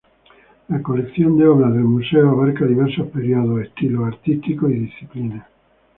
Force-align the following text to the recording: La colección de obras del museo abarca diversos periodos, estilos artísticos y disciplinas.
La 0.69 0.81
colección 0.81 1.37
de 1.37 1.45
obras 1.47 1.71
del 1.73 1.83
museo 1.83 2.31
abarca 2.31 2.65
diversos 2.65 3.05
periodos, 3.09 3.61
estilos 3.61 4.07
artísticos 4.11 4.71
y 4.71 4.79
disciplinas. 4.79 5.45